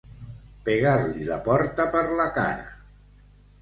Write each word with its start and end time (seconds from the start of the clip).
Pegar-li 0.69 1.29
la 1.29 1.39
porta 1.51 1.89
per 1.97 2.05
la 2.23 2.29
cara. 2.43 2.69